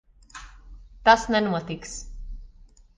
[1.09, 1.95] Tas nenotiks.